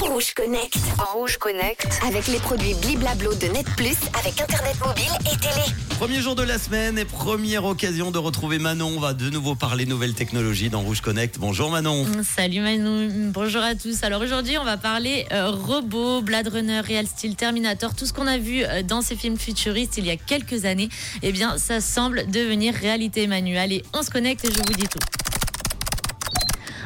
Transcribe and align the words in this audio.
Rouge 0.00 0.32
Connect. 0.32 0.78
Rouge 1.12 1.36
Connect. 1.36 2.00
Avec 2.02 2.28
les 2.28 2.38
produits 2.38 2.72
Bliblablo 2.80 3.34
de 3.34 3.48
Net 3.48 3.66
Plus, 3.76 3.98
avec 4.18 4.40
Internet 4.40 4.76
mobile 4.80 5.04
et 5.20 5.36
télé. 5.36 5.66
Premier 5.98 6.22
jour 6.22 6.34
de 6.34 6.42
la 6.42 6.56
semaine 6.56 6.98
et 6.98 7.04
première 7.04 7.66
occasion 7.66 8.10
de 8.10 8.16
retrouver 8.16 8.58
Manon. 8.58 8.94
On 8.96 9.00
va 9.00 9.12
de 9.12 9.28
nouveau 9.28 9.54
parler 9.54 9.84
nouvelles 9.84 10.14
technologies 10.14 10.70
dans 10.70 10.80
Rouge 10.80 11.02
Connect. 11.02 11.38
Bonjour 11.38 11.70
Manon. 11.70 12.06
Salut 12.24 12.60
Manon, 12.60 13.30
bonjour 13.30 13.62
à 13.62 13.74
tous. 13.74 14.02
Alors 14.02 14.22
aujourd'hui, 14.22 14.56
on 14.56 14.64
va 14.64 14.78
parler 14.78 15.26
euh, 15.30 15.50
robots, 15.50 16.22
Blade 16.22 16.48
Runner, 16.48 16.80
Real 16.80 17.06
Steel, 17.06 17.36
Terminator, 17.36 17.94
tout 17.94 18.06
ce 18.06 18.14
qu'on 18.14 18.26
a 18.26 18.38
vu 18.38 18.64
euh, 18.64 18.82
dans 18.82 19.02
ces 19.02 19.14
films 19.14 19.36
futuristes 19.36 19.98
il 19.98 20.06
y 20.06 20.10
a 20.10 20.16
quelques 20.16 20.64
années. 20.64 20.88
Eh 21.22 21.32
bien, 21.32 21.58
ça 21.58 21.82
semble 21.82 22.30
devenir 22.30 22.72
réalité, 22.72 23.26
Manu. 23.26 23.58
Allez, 23.58 23.82
on 23.92 24.02
se 24.02 24.08
connecte 24.08 24.46
et 24.46 24.48
je 24.50 24.56
vous 24.56 24.74
dis 24.74 24.88
tout. 24.88 25.17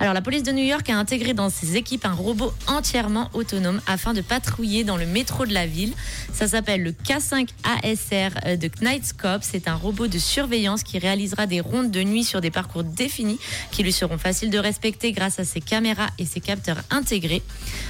Alors 0.00 0.14
la 0.14 0.22
police 0.22 0.44
de 0.44 0.52
New 0.52 0.64
York 0.64 0.88
a 0.90 0.96
intégré 0.96 1.34
dans 1.34 1.50
ses 1.50 1.76
équipes 1.76 2.04
un 2.04 2.12
robot 2.12 2.52
entièrement 2.68 3.30
autonome 3.32 3.80
afin 3.88 4.14
de 4.14 4.20
patrouiller 4.20 4.84
dans 4.84 4.96
le 4.96 5.06
métro 5.06 5.44
de 5.44 5.52
la 5.52 5.66
ville. 5.66 5.92
Ça 6.32 6.46
s'appelle 6.46 6.84
le 6.84 6.92
K5 6.92 7.48
ASR 7.64 8.56
de 8.56 8.68
Knightscope. 8.68 9.42
C'est 9.42 9.66
un 9.66 9.74
robot 9.74 10.06
de 10.06 10.18
surveillance 10.18 10.84
qui 10.84 11.00
réalisera 11.00 11.46
des 11.46 11.60
rondes 11.60 11.90
de 11.90 12.02
nuit 12.04 12.22
sur 12.22 12.40
des 12.40 12.52
parcours 12.52 12.84
définis 12.84 13.40
qui 13.72 13.82
lui 13.82 13.92
seront 13.92 14.18
faciles 14.18 14.50
de 14.50 14.58
respecter 14.58 15.10
grâce 15.10 15.40
à 15.40 15.44
ses 15.44 15.60
caméras 15.60 16.08
et 16.18 16.26
ses 16.26 16.40
capteurs 16.40 16.78
intégrés. 16.90 17.42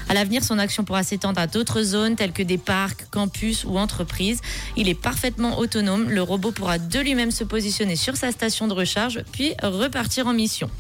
À 0.09 0.15
l'avenir, 0.15 0.43
son 0.43 0.59
action 0.59 0.85
pourra 0.85 1.02
s'étendre 1.02 1.38
à 1.38 1.47
d'autres 1.47 1.83
zones 1.83 2.16
telles 2.16 2.33
que 2.33 2.43
des 2.43 2.59
parcs, 2.59 3.05
campus 3.11 3.65
ou 3.65 3.77
entreprises. 3.79 4.41
Il 4.77 4.88
est 4.88 4.95
parfaitement 4.95 5.59
autonome. 5.59 6.09
Le 6.09 6.23
robot 6.23 6.52
pourra 6.52 6.79
de 6.79 7.01
lui-même 7.01 7.33
se 7.33 7.45
positionner 7.45 7.97
sur 7.97 8.16
sa 8.16 8.33
station 8.33 8.66
de 8.66 8.73
recharge 8.73 9.23
puis 9.30 9.52
repartir 9.63 10.27
en 10.27 10.33
mission. 10.33 10.71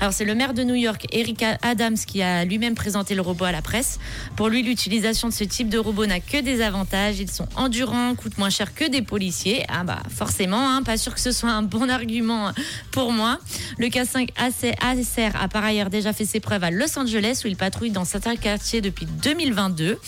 Alors 0.00 0.12
c'est 0.12 0.24
le 0.24 0.36
maire 0.36 0.54
de 0.54 0.62
New 0.62 0.75
York, 0.78 1.06
Eric 1.12 1.44
Adams, 1.62 1.96
qui 1.96 2.22
a 2.22 2.44
lui-même 2.44 2.74
présenté 2.74 3.14
le 3.14 3.22
robot 3.22 3.44
à 3.44 3.52
la 3.52 3.62
presse. 3.62 3.98
Pour 4.36 4.48
lui, 4.48 4.62
l'utilisation 4.62 5.28
de 5.28 5.32
ce 5.32 5.44
type 5.44 5.68
de 5.68 5.78
robot 5.78 6.06
n'a 6.06 6.20
que 6.20 6.40
des 6.40 6.62
avantages. 6.62 7.18
Ils 7.18 7.30
sont 7.30 7.48
endurants, 7.56 8.14
coûtent 8.14 8.38
moins 8.38 8.50
cher 8.50 8.74
que 8.74 8.88
des 8.88 9.02
policiers. 9.02 9.64
Ah 9.68 9.84
bah 9.84 10.02
forcément, 10.08 10.70
hein, 10.70 10.82
pas 10.82 10.96
sûr 10.96 11.14
que 11.14 11.20
ce 11.20 11.32
soit 11.32 11.50
un 11.50 11.62
bon 11.62 11.88
argument 11.90 12.52
pour 12.90 13.12
moi. 13.12 13.38
Le 13.78 13.88
K5 13.88 14.30
ASR 14.36 15.36
a 15.40 15.48
par 15.48 15.64
ailleurs 15.64 15.90
déjà 15.90 16.12
fait 16.12 16.24
ses 16.24 16.40
preuves 16.40 16.64
à 16.64 16.70
Los 16.70 16.98
Angeles 16.98 17.42
où 17.44 17.48
il 17.48 17.56
patrouille 17.56 17.90
dans 17.90 18.04
certains 18.04 18.36
quartiers 18.36 18.80
depuis 18.80 19.06
2022. 19.06 19.98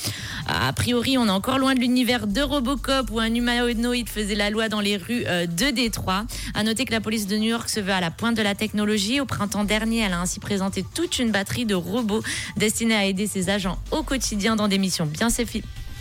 A 0.47 0.73
priori, 0.73 1.19
on 1.19 1.27
est 1.27 1.31
encore 1.31 1.59
loin 1.59 1.75
de 1.75 1.81
l'univers 1.81 2.27
de 2.27 2.41
Robocop 2.41 3.11
où 3.11 3.21
un 3.21 3.35
humanoïde 3.35 4.09
faisait 4.09 4.35
la 4.35 4.51
loi 4.51 4.69
dans 4.69 4.81
les 4.81 4.97
rues 4.97 5.25
euh, 5.27 5.47
de 5.47 5.71
Détroit. 5.71 6.25
À 6.55 6.63
noter 6.63 6.85
que 6.85 6.93
la 6.93 7.01
police 7.01 7.27
de 7.27 7.37
New 7.37 7.49
York 7.49 7.69
se 7.69 7.81
veut 7.81 7.93
à 7.93 8.01
la 8.01 8.11
pointe 8.11 8.37
de 8.37 8.43
la 8.43 8.55
technologie. 8.55 9.21
Au 9.21 9.25
printemps 9.25 9.65
dernier, 9.65 10.01
elle 10.01 10.13
a 10.13 10.21
ainsi 10.21 10.41
présenté 10.41 10.58
toute 10.83 11.19
une 11.19 11.31
batterie 11.31 11.67
de 11.67 11.75
robots 11.75 12.23
destinés 12.57 12.95
à 12.95 13.05
aider 13.07 13.27
ses 13.27 13.51
agents 13.51 13.79
au 13.91 14.03
quotidien 14.03 14.57
dans 14.57 14.69
des 14.69 14.79
missions 14.79 15.07
bien 15.07 15.31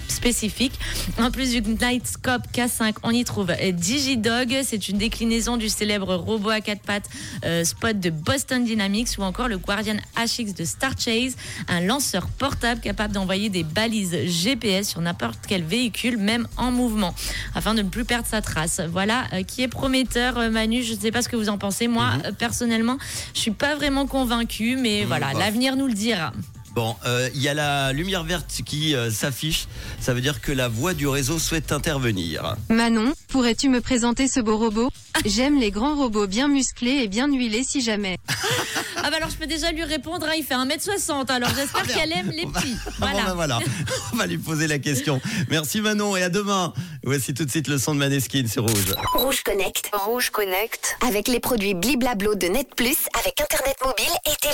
spécifique. 0.07 0.73
En 1.19 1.31
plus 1.31 1.51
du 1.51 1.61
Nightscope 1.61 2.43
K5, 2.53 2.95
on 3.03 3.11
y 3.11 3.23
trouve 3.23 3.51
DigiDog. 3.73 4.61
C'est 4.63 4.89
une 4.89 4.97
déclinaison 4.97 5.57
du 5.57 5.69
célèbre 5.69 6.15
robot 6.15 6.49
à 6.49 6.61
quatre 6.61 6.81
pattes 6.81 7.09
euh, 7.45 7.63
Spot 7.63 7.99
de 7.99 8.09
Boston 8.09 8.63
Dynamics 8.63 9.09
ou 9.17 9.23
encore 9.23 9.47
le 9.47 9.57
Guardian 9.57 9.97
HX 10.15 10.53
de 10.53 10.65
Star 10.65 10.93
Chase, 10.97 11.35
un 11.67 11.81
lanceur 11.81 12.27
portable 12.27 12.81
capable 12.81 13.13
d'envoyer 13.13 13.49
des 13.49 13.63
balises 13.63 14.15
GPS 14.25 14.89
sur 14.89 15.01
n'importe 15.01 15.39
quel 15.47 15.63
véhicule, 15.63 16.17
même 16.17 16.47
en 16.57 16.71
mouvement, 16.71 17.13
afin 17.55 17.73
de 17.73 17.81
ne 17.81 17.89
plus 17.89 18.05
perdre 18.05 18.27
sa 18.27 18.41
trace. 18.41 18.81
Voilà 18.91 19.25
euh, 19.33 19.43
qui 19.43 19.61
est 19.61 19.67
prometteur, 19.67 20.37
euh, 20.37 20.49
Manu. 20.49 20.83
Je 20.83 20.93
ne 20.93 20.99
sais 20.99 21.11
pas 21.11 21.21
ce 21.21 21.29
que 21.29 21.35
vous 21.35 21.49
en 21.49 21.57
pensez. 21.57 21.87
Moi, 21.87 22.07
mhm. 22.07 22.35
personnellement, 22.35 22.97
je 23.33 23.39
suis 23.39 23.51
pas 23.51 23.75
vraiment 23.75 24.07
convaincu, 24.07 24.75
mais 24.75 25.01
mhm, 25.01 25.07
voilà, 25.07 25.33
l'avenir 25.33 25.75
nous 25.75 25.87
le 25.87 25.93
dira. 25.93 26.33
Bon, 26.77 26.95
euh, 27.07 27.27
il 27.33 27.41
y 27.41 27.49
a 27.49 27.55
la 27.55 27.91
lumière 27.91 28.23
verte 28.23 28.61
qui 28.63 28.93
euh, 28.93 29.09
s'affiche. 29.09 29.67
Ça 29.99 30.13
veut 30.13 30.21
dire 30.21 30.41
que 30.41 30.51
la 30.51 30.67
voix 30.67 30.93
du 30.93 31.07
réseau 31.07 31.39
souhaite 31.39 31.71
intervenir. 31.71 32.55
Manon, 32.69 33.15
pourrais-tu 33.29 33.67
me 33.67 33.81
présenter 33.81 34.27
ce 34.27 34.39
beau 34.39 34.57
robot? 34.57 34.91
J'aime 35.25 35.59
les 35.59 35.71
grands 35.71 35.95
robots 35.95 36.27
bien 36.27 36.47
musclés 36.47 36.99
et 37.01 37.07
bien 37.07 37.33
huilés 37.33 37.63
si 37.63 37.81
jamais. 37.81 38.19
Ah 38.97 39.09
bah 39.09 39.17
alors 39.17 39.29
je 39.29 39.37
peux 39.37 39.47
déjà 39.47 39.71
lui 39.71 39.83
répondre, 39.83 40.25
hein, 40.27 40.33
il 40.37 40.43
fait 40.43 40.55
1m60, 40.55 41.31
alors 41.31 41.49
j'espère 41.55 41.83
ah, 41.83 41.93
qu'elle 41.93 42.11
aime 42.11 42.31
les 42.31 42.45
petits. 42.45 42.75
Voilà. 42.99 43.23
Bah 43.25 43.33
voilà. 43.35 43.59
On 44.13 44.17
va 44.17 44.27
lui 44.27 44.37
poser 44.37 44.67
la 44.67 44.79
question. 44.79 45.21
Merci 45.49 45.81
Manon 45.81 46.15
et 46.15 46.23
à 46.23 46.29
demain. 46.29 46.73
Voici 47.03 47.33
tout 47.33 47.45
de 47.45 47.49
suite 47.49 47.67
le 47.67 47.77
son 47.77 47.93
de 47.93 47.99
Maneskin 47.99 48.47
sur 48.47 48.63
Rouge. 48.63 48.93
Rouge 49.13 49.43
Connect. 49.43 49.91
Rouge 49.93 50.29
Connect. 50.29 50.97
Avec 51.07 51.27
les 51.27 51.39
produits 51.39 51.73
Bliblablo 51.73 52.35
de 52.35 52.47
Net 52.47 52.67
Plus, 52.75 52.97
avec 53.19 53.39
Internet 53.39 53.77
mobile 53.83 54.13
et 54.25 54.35
télé. 54.41 54.53